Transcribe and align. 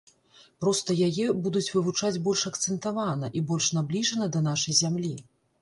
Проста 0.63 0.95
яе 1.07 1.25
будуць 1.47 1.73
вывучаць 1.75 2.19
больш 2.29 2.45
акцэнтавана 2.53 3.29
і 3.41 3.45
больш 3.53 3.71
набліжана 3.79 4.31
да 4.39 4.45
нашай 4.51 4.81
зямлі. 4.85 5.17